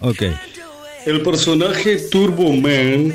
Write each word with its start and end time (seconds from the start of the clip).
Ok. 0.00 0.22
El 1.06 1.22
personaje 1.22 1.96
Turbo 2.10 2.52
Man 2.52 3.14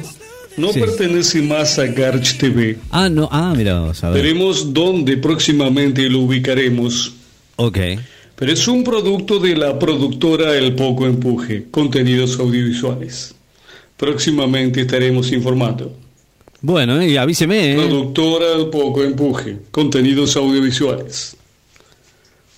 no 0.58 0.72
Sí. 0.73 0.80
pertenece 0.80 1.42
más 1.42 1.77
a 1.80 1.85
Garch 1.88 2.38
TV. 2.38 2.77
Ah, 2.90 3.10
no. 3.10 3.27
Ah, 3.31 3.54
mira, 3.56 3.76
vamos 3.76 4.04
a 4.04 4.10
ver. 4.10 4.21
Veremos 4.23 4.73
dónde 4.73 5.17
próximamente 5.17 6.09
lo 6.09 6.20
ubicaremos. 6.20 7.13
Ok. 7.57 7.78
Pero 8.36 8.54
es 8.54 8.67
un 8.67 8.83
producto 8.83 9.39
de 9.39 9.55
la 9.55 9.78
productora 9.78 10.55
El 10.57 10.73
Poco 10.75 11.05
Empuje, 11.05 11.65
contenidos 11.70 12.39
audiovisuales. 12.39 13.36
Próximamente 13.98 14.82
estaremos 14.82 15.32
informando. 15.32 15.95
Bueno, 16.61 17.04
y 17.04 17.18
avíseme, 17.18 17.73
¿eh? 17.73 17.75
Productora 17.75 18.54
El 18.55 18.68
Poco 18.70 19.04
Empuje, 19.04 19.57
contenidos 19.71 20.36
audiovisuales. 20.36 21.36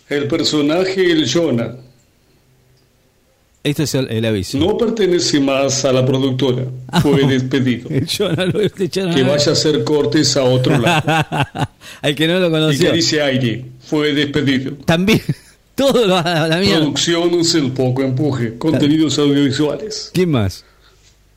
El 0.09 0.27
personaje 0.27 1.11
El 1.11 1.29
Jonah 1.29 1.75
Esto 3.63 3.83
es 3.83 3.95
el, 3.95 4.11
el 4.11 4.25
aviso. 4.25 4.57
no 4.57 4.77
pertenece 4.77 5.39
más 5.39 5.85
a 5.85 5.93
la 5.93 6.05
productora. 6.05 6.65
Fue 7.01 7.25
despedido. 7.25 7.89
El 7.91 8.05
Jonah 8.07 8.45
lo 8.45 8.59
Que 8.59 9.23
vaya 9.23 9.49
a 9.49 9.53
hacer 9.53 9.83
cortes 9.85 10.35
a 10.35 10.43
otro 10.43 10.77
lado. 10.77 11.01
Al 12.01 12.13
que 12.15 12.27
no 12.27 12.39
lo 12.39 12.47
Y 12.47 12.51
conoció. 12.51 12.89
que 12.89 12.95
dice 12.97 13.21
aire. 13.21 13.65
Fue 13.79 14.13
despedido. 14.13 14.73
También. 14.85 15.21
Todo 15.75 16.05
lo 16.05 16.17
a 16.17 16.47
la 16.47 16.57
mierda. 16.59 16.79
Producciones 16.81 17.55
El 17.55 17.71
Poco 17.71 18.03
Empuje, 18.03 18.57
contenidos 18.57 19.17
audiovisuales. 19.17 20.11
¿Quién 20.13 20.29
más? 20.31 20.65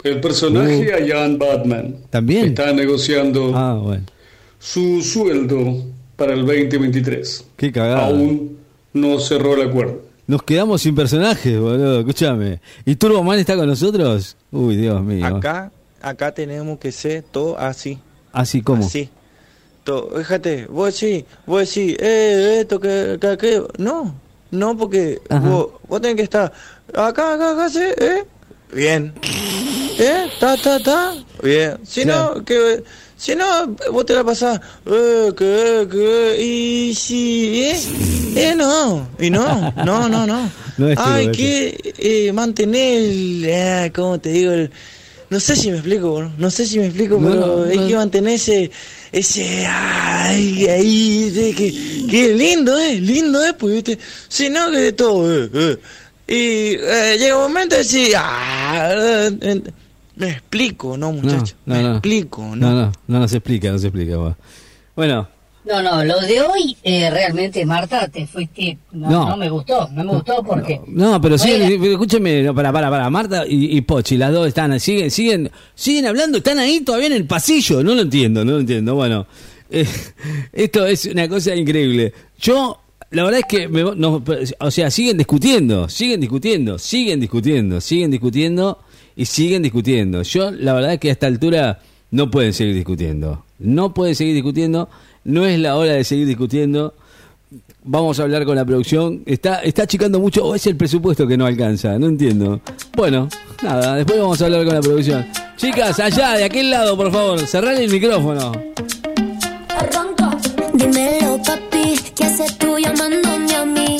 El 0.04 0.20
personaje 0.20 0.88
Ian 1.08 1.38
Batman 1.38 1.96
¿También? 2.10 2.46
está 2.46 2.72
negociando 2.72 3.52
Ah, 3.56 3.80
bueno. 3.82 4.04
su 4.58 5.00
sueldo 5.02 5.84
para 6.16 6.34
el 6.34 6.40
2023. 6.44 7.44
Qué 7.56 7.72
cagada. 7.72 8.06
Aún 8.06 8.58
no 8.92 9.18
cerró 9.20 9.54
el 9.54 9.68
acuerdo. 9.68 10.02
Nos 10.26 10.42
quedamos 10.42 10.82
sin 10.82 10.94
personajes, 10.94 11.58
boludo. 11.58 12.00
Escúchame. 12.00 12.60
¿Y 12.84 12.96
Turbo 12.96 13.22
Man 13.22 13.38
está 13.38 13.56
con 13.56 13.66
nosotros? 13.68 14.36
Uy, 14.50 14.76
Dios 14.76 15.00
mío. 15.02 15.24
Acá, 15.26 15.70
acá 16.02 16.32
tenemos 16.32 16.78
que 16.78 16.90
ser 16.92 17.22
todo 17.30 17.56
así. 17.58 17.98
Así 18.32 18.60
como. 18.62 18.84
Así. 18.84 19.08
Todo. 19.84 20.10
Fíjate, 20.18 20.66
vos 20.66 20.94
sí, 20.96 21.24
vos 21.46 21.68
sí, 21.68 21.96
eh, 22.00 22.58
esto, 22.60 22.80
que, 22.80 23.18
que, 23.20 23.36
que- 23.38 23.62
No, 23.78 24.14
no, 24.50 24.76
porque 24.76 25.20
vos, 25.42 25.68
vos 25.88 26.00
tenés 26.00 26.16
que 26.16 26.22
estar 26.22 26.52
acá, 26.92 27.34
acá, 27.34 27.52
acá, 27.52 27.68
sí, 27.70 27.78
eh. 27.98 28.24
Bien. 28.74 29.12
¿Eh? 29.98 30.26
Ta, 30.40 30.56
ta, 30.56 30.80
ta. 30.80 31.14
Bien. 31.46 31.78
Si 31.86 32.04
no, 32.04 32.44
que. 32.44 32.82
Si 33.18 33.34
no, 33.34 33.68
vos 33.92 34.04
te 34.04 34.12
la 34.14 34.22
pasás. 34.24 34.60
Eh, 34.84 35.30
que, 35.36 35.88
que. 35.90 36.42
Y 36.42 36.94
si. 36.94 37.62
¿Eh? 37.64 37.76
Eh, 38.36 38.54
no. 38.56 39.08
Y 39.18 39.30
no. 39.30 39.72
No, 39.84 40.08
no, 40.08 40.26
no. 40.26 40.50
No 40.78 40.88
Hay 40.98 41.30
que 41.32 41.94
eh, 41.96 42.32
mantener. 42.32 42.98
el- 43.02 43.44
eh, 43.46 43.92
¿Cómo 43.94 44.18
te 44.20 44.28
digo? 44.30 44.52
El- 44.52 44.70
no 45.30 45.40
sé 45.40 45.56
si 45.56 45.70
me 45.70 45.78
explico, 45.78 46.14
bro. 46.14 46.32
no 46.38 46.50
sé 46.50 46.66
si 46.66 46.78
me 46.78 46.86
explico, 46.86 47.18
No, 47.18 47.30
pero 47.30 47.46
no, 47.56 47.64
hay 47.64 47.78
no. 47.78 47.88
que 47.88 47.96
mantener 47.96 48.34
ese, 48.34 48.70
ese, 49.10 49.66
ay, 49.66 50.66
ahí, 50.68 51.30
de 51.30 51.52
que, 51.52 51.72
que 52.08 52.34
lindo 52.34 52.78
es, 52.78 53.00
lindo 53.00 53.42
es, 53.44 53.54
pues, 53.54 53.74
viste, 53.74 53.98
si 54.28 54.50
no, 54.50 54.70
que 54.70 54.76
de 54.76 54.92
todo, 54.92 55.34
eh, 55.44 55.50
eh. 55.52 55.78
y 56.28 56.76
eh, 56.80 57.16
llega 57.18 57.38
un 57.38 57.42
momento 57.52 57.74
de 57.74 57.82
decir, 57.82 58.12
ah, 58.16 59.28
me 60.16 60.30
explico, 60.30 60.96
no, 60.96 61.12
No, 61.12 61.20
muchacho, 61.22 61.54
no, 61.66 61.74
me 61.74 61.82
no. 61.82 61.90
explico, 61.92 62.42
No, 62.42 62.54
no. 62.56 62.70
no, 62.86 62.92
no 63.08 63.20
nos 63.20 63.32
explica, 63.32 63.70
no 63.70 63.78
se 63.78 63.86
explica. 63.88 64.16
va. 64.16 64.36
Bueno, 64.94 65.28
No, 65.64 65.82
no, 65.82 66.04
lo 66.04 66.20
de 66.20 66.40
hoy 66.42 66.76
eh, 66.84 67.10
realmente, 67.10 67.66
Marta, 67.66 68.06
te 68.08 68.24
fuiste. 68.26 68.78
No, 68.92 69.10
No. 69.10 69.28
no. 69.30 69.36
me 69.36 69.50
gustó, 69.50 69.88
no 69.92 70.04
me 70.04 70.12
gustó 70.12 70.42
porque. 70.44 70.80
no, 70.86 71.20
pero 71.20 71.36
sí, 71.36 71.50
escúcheme, 71.52 72.42
no, 72.44 72.54
para, 72.54 72.72
para, 72.72 72.88
para, 72.88 73.10
Marta 73.10 73.44
y, 73.46 73.76
y 73.76 73.80
Pochi, 73.80 74.16
las 74.16 74.32
dos 74.32 74.46
están, 74.46 74.78
siguen, 74.78 75.10
siguen, 75.10 75.50
siguen 75.74 76.06
hablando, 76.06 76.38
están 76.38 76.58
ahí 76.60 76.80
todavía 76.80 77.08
en 77.08 77.14
el 77.14 77.26
pasillo, 77.26 77.82
no 77.82 77.94
lo 77.94 78.02
entiendo, 78.02 78.44
no 78.44 78.52
lo 78.52 78.60
entiendo. 78.60 78.94
Bueno, 78.94 79.26
eh, 79.70 79.86
esto 80.52 80.86
es 80.86 81.04
una 81.06 81.28
cosa 81.28 81.54
increíble. 81.56 82.12
Yo, 82.38 82.80
la 83.10 83.24
verdad 83.24 83.40
es 83.40 83.46
que, 83.48 83.66
me- 83.68 83.96
no, 83.96 84.22
o 84.60 84.70
sea, 84.70 84.88
siguen 84.90 85.18
discutiendo, 85.18 85.88
siguen 85.88 86.20
discutiendo, 86.20 86.78
siguen 86.78 87.18
discutiendo, 87.20 87.80
siguen 87.80 88.10
discutiendo 88.12 88.78
y 89.16 89.24
siguen 89.24 89.62
discutiendo. 89.62 90.22
Yo, 90.22 90.50
la 90.50 90.74
verdad 90.74 90.92
es 90.92 91.00
que 91.00 91.08
a 91.08 91.12
esta 91.12 91.26
altura 91.26 91.80
no 92.10 92.30
pueden 92.30 92.52
seguir 92.52 92.74
discutiendo, 92.74 93.44
no 93.58 93.94
pueden 93.94 94.14
seguir 94.14 94.34
discutiendo, 94.34 94.88
no 95.24 95.46
es 95.46 95.58
la 95.58 95.76
hora 95.76 95.94
de 95.94 96.04
seguir 96.04 96.26
discutiendo. 96.26 96.94
Vamos 97.82 98.18
a 98.18 98.24
hablar 98.24 98.44
con 98.44 98.56
la 98.56 98.64
producción. 98.64 99.22
Está, 99.26 99.60
está 99.60 99.84
achicando 99.84 100.20
mucho 100.20 100.44
o 100.44 100.54
es 100.54 100.66
el 100.66 100.76
presupuesto 100.76 101.26
que 101.26 101.36
no 101.36 101.46
alcanza, 101.46 101.98
no 101.98 102.06
entiendo. 102.06 102.60
Bueno, 102.96 103.28
nada, 103.62 103.96
después 103.96 104.18
vamos 104.18 104.40
a 104.42 104.44
hablar 104.44 104.64
con 104.64 104.74
la 104.74 104.80
producción. 104.80 105.26
Chicas, 105.56 105.98
allá, 106.00 106.32
de 106.32 106.44
aquel 106.44 106.70
lado, 106.70 106.96
por 106.96 107.10
favor, 107.10 107.38
cerrale 107.46 107.84
el 107.84 107.90
micrófono. 107.90 108.52
Dímelo, 110.74 111.40
papi, 111.42 111.98
¿qué 112.14 112.24
haces 112.24 112.58
tú 112.58 112.76
llamándome 112.78 113.54
a 113.54 113.64
mí? 113.64 113.98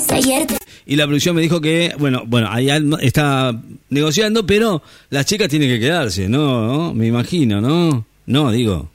Si 0.00 0.14
ayer 0.14 0.46
te 0.46 0.67
Y 0.90 0.96
la 0.96 1.04
producción 1.04 1.36
me 1.36 1.42
dijo 1.42 1.60
que, 1.60 1.94
bueno, 1.98 2.22
bueno, 2.26 2.48
ahí 2.50 2.70
está 3.02 3.54
negociando, 3.90 4.46
pero 4.46 4.82
las 5.10 5.26
chicas 5.26 5.48
tienen 5.48 5.68
que 5.68 5.78
quedarse, 5.78 6.28
¿no? 6.30 6.66
¿No? 6.66 6.94
Me 6.94 7.06
imagino, 7.06 7.60
¿no? 7.60 8.06
No, 8.24 8.50
digo. 8.50 8.88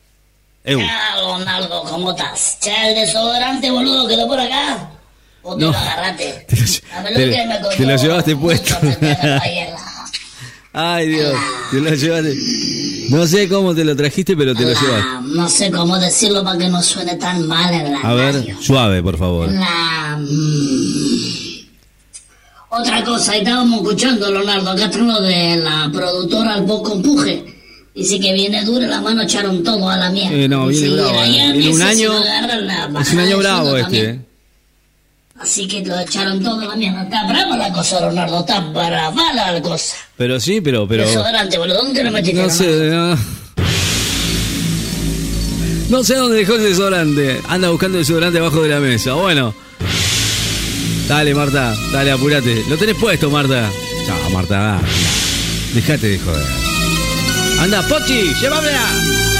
Eu. 0.65 0.79
Ah, 0.81 1.17
Ronaldo, 1.21 1.83
¿cómo 1.87 2.11
estás? 2.11 2.57
Che, 2.61 2.71
el 2.89 2.95
desodorante, 2.95 3.69
boludo, 3.69 4.07
quedó 4.07 4.27
por 4.27 4.39
acá. 4.39 4.89
¿O 5.43 5.55
te 5.55 5.65
No. 5.65 5.71
lo 5.71 5.77
agarraste? 5.77 6.45
Te 6.47 6.55
lo- 6.55 6.65
te- 7.13 7.45
me 7.45 7.59
te 7.77 7.85
lo 7.85 7.95
llevaste 7.97 8.35
puesto. 8.37 8.75
Ay, 10.73 11.09
Dios, 11.09 11.35
te 11.69 11.79
lo 11.79 11.93
llevaste. 11.93 12.35
No 13.11 13.27
sé 13.27 13.47
cómo 13.49 13.75
te 13.75 13.83
lo 13.83 13.95
trajiste, 13.95 14.35
pero 14.35 14.55
te 14.55 14.63
lo 14.63 14.69
la- 14.71 14.79
llevaste. 14.81 15.07
No 15.35 15.47
sé 15.49 15.69
cómo 15.69 15.99
decirlo 15.99 16.43
para 16.43 16.57
que 16.57 16.69
no 16.69 16.81
suene 16.81 17.17
tan 17.17 17.45
mal 17.47 17.71
en 17.71 17.91
la 17.91 17.99
A 17.99 18.13
ver, 18.15 18.33
radio. 18.35 18.57
suave, 18.61 19.03
por 19.03 19.17
favor. 19.17 19.51
La... 19.51 20.17
Otra 22.75 23.03
cosa, 23.03 23.35
estábamos 23.35 23.81
escuchando, 23.81 24.31
Leonardo, 24.31 24.71
acá 24.71 24.85
está 24.85 24.97
lo 24.97 25.21
de 25.21 25.57
la 25.57 25.89
productora 25.93 26.55
al 26.55 26.65
poco 26.65 26.93
empuje. 26.93 27.45
Dice 27.93 28.19
que 28.19 28.33
viene 28.33 28.63
dura 28.65 28.87
la 28.87 28.99
mano, 28.99 29.21
echaron 29.21 29.63
todo 29.63 29.87
a 29.89 29.97
la 29.97 30.09
mierda. 30.09 30.35
Eh, 30.35 30.47
no, 30.47 30.65
viene 30.67 30.89
bravo, 30.95 31.09
eh. 31.23 31.51
Viene 31.53 31.69
un 31.75 31.81
año- 31.83 32.13
Es 32.99 33.13
un 33.13 33.19
año 33.19 33.37
bravo 33.37 33.77
este. 33.77 34.03
¿eh? 34.09 34.19
Así 35.39 35.67
que 35.67 35.85
lo 35.85 35.99
echaron 35.99 36.41
todo 36.41 36.61
a 36.61 36.65
la 36.65 36.75
mierda. 36.75 37.03
Está 37.03 37.27
brava 37.27 37.57
la 37.57 37.71
cosa, 37.71 37.99
Leonardo, 37.99 38.39
está 38.39 38.59
brava 38.61 39.33
la 39.33 39.61
cosa. 39.61 39.95
Pero 40.17 40.39
sí, 40.39 40.59
pero, 40.61 40.87
pero. 40.87 41.03
Desodorante, 41.05 41.57
boludo, 41.59 41.83
¿dónde 41.83 42.03
lo 42.03 42.11
metiste? 42.11 42.41
No 42.41 42.49
sé, 42.49 42.89
no. 42.89 43.17
No 45.89 46.03
sé 46.03 46.15
dónde 46.15 46.37
dejó 46.37 46.55
el 46.55 46.63
desodorante. 46.63 47.39
Anda 47.47 47.69
buscando 47.69 47.99
el 47.99 48.03
desodorante 48.03 48.39
abajo 48.39 48.63
de 48.63 48.69
la 48.69 48.79
mesa. 48.79 49.13
Bueno. 49.13 49.53
Dale, 51.07 51.33
Marta. 51.33 51.75
Dale, 51.91 52.11
apurate. 52.11 52.63
Lo 52.69 52.77
tenés 52.77 52.95
puesto, 52.95 53.29
Marta. 53.29 53.69
Chao, 54.05 54.29
Marta. 54.31 54.57
va. 54.57 54.81
Dejate 55.73 56.07
de 56.07 56.19
joder. 56.19 56.45
Anda, 57.59 57.81
Pochi, 57.87 58.33
llévamela. 58.39 59.32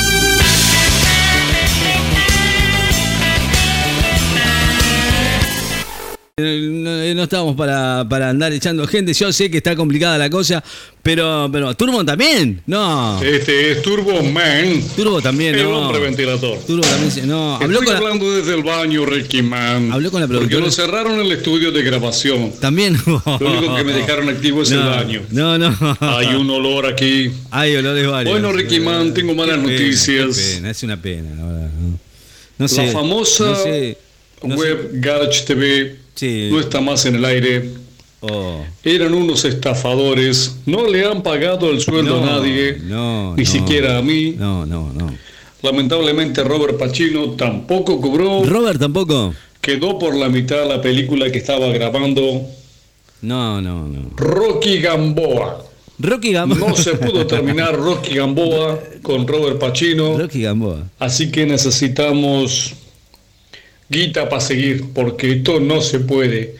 No, 6.36 6.48
eh, 6.48 7.14
no 7.16 7.22
estamos 7.26 7.56
para, 7.56 8.08
para 8.10 8.32
andar 8.32 8.52
echando 8.54 8.88
gente. 8.88 9.14
Yo 9.14 9.32
sé 9.32 9.52
que 9.52 9.58
está 9.58 9.76
complicada 9.76 10.18
la 10.18 10.32
cosa, 10.32 10.64
pero, 11.04 11.48
pero 11.52 11.76
Turbo 11.76 12.04
también. 12.04 12.60
No. 12.66 13.22
Este 13.22 13.74
es 13.74 13.84
Turbo 13.84 14.24
Man, 14.24 14.82
Turbo 14.96 15.22
también, 15.22 15.54
el 15.54 15.66
no. 15.66 15.78
hombre 15.78 16.02
ventilador. 16.02 16.58
Turbo 16.66 16.82
también, 16.82 17.28
no. 17.28 17.58
Habló 17.58 17.82
Estoy 17.82 17.86
con 17.86 17.94
la, 17.94 18.00
hablando 18.00 18.32
desde 18.36 18.56
el 18.56 18.64
baño, 18.64 19.06
Ricky 19.06 19.44
Man. 19.44 19.92
Habló 19.92 20.10
con 20.10 20.22
la 20.22 20.26
Porque 20.28 20.40
productora. 20.48 20.66
lo 20.66 20.72
cerraron 20.72 21.20
el 21.20 21.32
estudio 21.34 21.72
de 21.72 21.84
grabación. 21.84 22.52
también. 22.60 22.98
Lo 23.06 23.22
único 23.40 23.76
que 23.76 23.84
me 23.84 23.94
dejaron 24.00 24.28
activo 24.28 24.64
es 24.64 24.72
el 24.72 24.80
baño. 24.80 25.22
No, 25.30 25.59
no. 25.59 25.78
Hay 26.00 26.34
un 26.34 26.50
olor 26.50 26.88
aquí. 26.88 27.32
Hay 27.52 27.76
olores 27.76 28.08
varios. 28.08 28.34
Bueno, 28.34 28.52
Ricky 28.52 28.79
Man, 28.79 29.14
tengo 29.14 29.36
malas 29.36 29.58
pena, 29.59 29.72
noticias. 29.72 30.36
pena, 30.56 30.72
es 30.72 30.82
una 30.82 31.00
pena, 31.00 31.36
la 31.36 31.46
verdad. 31.46 31.70
No, 32.58 32.68
sé. 32.68 32.88
La 32.88 32.91
famosa 32.91 33.44
no 33.46 33.56
sé. 33.56 33.97
web 34.41 34.90
Garage 34.94 35.44
TV 35.46 36.02
Sí. 36.16 36.50
no 36.52 36.60
está 36.60 36.82
más 36.82 37.06
en 37.06 37.16
el 37.16 37.26
aire. 37.26 37.70
Oh, 38.22 38.64
Eran 38.84 39.14
unos 39.14 39.44
estafadores. 39.44 40.56
No 40.66 40.88
le 40.88 41.06
han 41.06 41.24
pagado 41.24 41.70
el 41.72 41.82
sueldo 41.82 42.22
no, 42.22 42.24
a 42.24 42.38
nadie. 42.38 42.78
No, 42.84 43.36
ni 43.36 43.44
no. 43.44 43.50
siquiera 43.50 43.98
a 43.98 44.02
mí. 44.02 44.36
No, 44.38 44.66
no, 44.66 44.94
no. 44.94 45.14
Lamentablemente 45.62 46.44
Robert 46.44 46.78
Pacino 46.78 47.32
tampoco 47.32 48.00
cobró. 48.00 48.44
Robert 48.46 48.80
tampoco. 48.80 49.34
Quedó 49.62 49.98
por 50.00 50.16
la 50.16 50.30
mitad 50.30 50.68
la 50.68 50.82
película 50.82 51.32
que 51.32 51.38
estaba 51.38 51.68
grabando 51.68 52.42
No, 53.22 53.62
no, 53.62 53.88
no. 53.88 54.10
Rocky 54.16 54.80
Gamboa. 54.80 55.66
Rocky 56.00 56.32
Gamboa. 56.34 56.70
No 56.70 56.76
se 56.76 56.96
pudo 56.96 57.26
terminar 57.28 57.76
Rocky 57.80 58.16
Gamboa 58.16 58.80
con 59.02 59.28
Robert 59.28 59.60
Pacino. 59.60 60.18
Rocky 60.18 60.42
Gamboa. 60.42 60.84
Así 61.00 61.32
que 61.32 61.46
necesitamos 61.46 62.74
guita 63.93 64.28
para 64.28 64.41
seguir, 64.41 64.85
porque 64.93 65.31
esto 65.31 65.61
no 65.61 65.79
se 65.79 65.99
puede. 65.99 66.55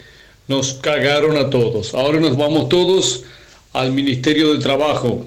Nos 0.48 0.76
cagaron 0.76 1.36
a 1.36 1.50
todos. 1.50 1.94
Ahora 1.94 2.20
nos 2.20 2.38
vamos 2.38 2.70
todos 2.70 3.24
al 3.74 3.92
Ministerio 3.92 4.54
de 4.54 4.60
Trabajo. 4.60 5.26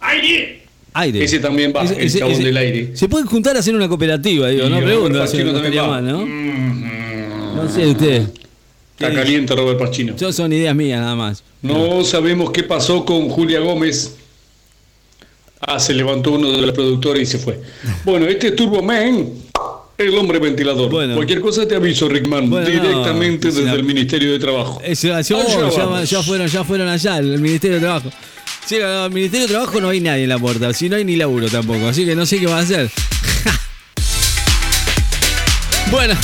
¡Aire! 0.00 0.60
Aire. 0.92 1.24
Ese 1.24 1.38
también 1.38 1.72
va, 1.74 1.84
el 1.84 2.12
chabón 2.12 2.42
del 2.42 2.56
aire. 2.56 2.96
Se 2.96 3.08
pueden 3.08 3.26
juntar 3.26 3.56
a 3.56 3.60
hacer 3.60 3.74
una 3.74 3.88
cooperativa, 3.88 4.48
digo, 4.48 4.66
Y 4.66 4.70
no 4.70 4.80
pregunto. 4.80 5.26
Si 5.26 5.42
no 5.42 5.52
mal, 5.88 6.06
¿no? 6.06 6.26
Mm, 6.26 7.56
No 7.56 7.68
sé 7.68 7.86
usted. 7.86 8.22
Está 8.98 9.14
caliente 9.14 9.56
Robert 9.56 9.78
Pacino. 9.78 10.14
Yo 10.16 10.32
son 10.32 10.52
ideas 10.52 10.74
mías 10.74 11.00
nada 11.00 11.16
más. 11.16 11.42
No 11.62 12.04
sabemos 12.04 12.50
qué 12.50 12.64
pasó 12.64 13.04
con 13.04 13.28
Julia 13.28 13.60
Gómez. 13.60 14.16
Ah, 15.60 15.78
se 15.78 15.94
levantó 15.94 16.32
uno 16.32 16.50
de 16.52 16.62
los 16.62 16.72
productores 16.72 17.22
y 17.22 17.32
se 17.32 17.38
fue. 17.38 17.60
Bueno, 18.04 18.26
este 18.26 18.48
es 18.48 18.56
Turbo 18.56 18.82
Man, 18.82 19.28
el 20.08 20.16
hombre 20.16 20.38
ventilador. 20.38 20.90
Bueno. 20.90 21.14
Cualquier 21.14 21.40
cosa 21.40 21.66
te 21.66 21.76
aviso, 21.76 22.08
Rickman, 22.08 22.48
Bueno, 22.48 22.66
directamente 22.66 23.48
es 23.48 23.56
desde 23.56 23.72
el 23.72 23.84
Ministerio 23.84 24.32
de 24.32 24.38
Trabajo. 24.38 24.80
Eso, 24.84 25.08
ya, 25.08 26.22
fueron, 26.22 26.46
ya 26.46 26.64
fueron 26.64 26.88
allá, 26.88 27.18
el 27.18 27.40
Ministerio 27.40 27.76
de 27.76 27.82
Trabajo. 27.82 28.10
Sí, 28.66 28.76
el 28.76 29.10
Ministerio 29.10 29.46
de 29.46 29.52
Trabajo 29.52 29.80
no 29.80 29.88
hay 29.88 30.00
nadie 30.00 30.24
en 30.24 30.28
la 30.28 30.38
puerta, 30.38 30.72
si 30.72 30.88
no 30.88 30.96
hay 30.96 31.04
ni 31.04 31.16
laburo 31.16 31.48
tampoco, 31.48 31.88
así 31.88 32.04
que 32.04 32.14
no 32.14 32.26
sé 32.26 32.38
qué 32.38 32.46
va 32.46 32.58
a 32.58 32.60
hacer. 32.60 32.88
bueno, 35.90 36.14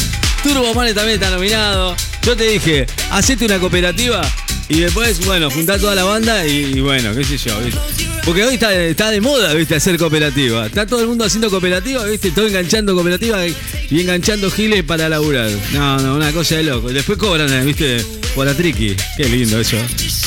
Turbo 0.42 0.74
Mane 0.74 0.94
también 0.94 1.20
está 1.20 1.30
nominado. 1.30 1.96
Yo 2.22 2.36
te 2.36 2.44
dije, 2.44 2.86
hacete 3.10 3.46
una 3.46 3.58
cooperativa 3.58 4.22
y 4.68 4.80
después, 4.80 5.24
bueno, 5.26 5.50
juntá 5.50 5.78
toda 5.78 5.94
la 5.94 6.04
banda 6.04 6.46
y, 6.46 6.80
bueno, 6.80 7.14
qué 7.14 7.24
sé 7.24 7.36
yo, 7.38 7.58
¿viste? 7.60 7.80
Porque 8.24 8.42
hoy 8.44 8.54
está, 8.54 8.74
está 8.74 9.10
de 9.10 9.20
moda, 9.20 9.54
viste, 9.54 9.76
hacer 9.76 9.96
cooperativa. 9.96 10.66
Está 10.66 10.84
todo 10.86 11.00
el 11.00 11.06
mundo 11.06 11.24
haciendo 11.24 11.48
cooperativa, 11.48 12.04
viste, 12.04 12.32
todo 12.32 12.48
enganchando 12.48 12.94
cooperativa 12.94 13.46
y, 13.46 13.54
enganchando 13.90 14.50
giles 14.50 14.82
para 14.82 15.08
laburar. 15.08 15.50
No, 15.72 15.98
no, 15.98 16.16
una 16.16 16.32
cosa 16.32 16.56
de 16.56 16.64
loco. 16.64 16.88
Después 16.88 17.16
cobran, 17.18 17.64
viste, 17.64 18.04
por 18.34 18.46
la 18.46 18.54
triqui. 18.54 18.96
Qué 19.16 19.28
lindo 19.28 19.60
eso. 19.60 19.76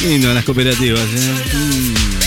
Lindo 0.02 0.34
las 0.34 0.46
cooperativas. 0.46 1.02
¿eh? 1.02 1.34
Mm. 1.54 2.19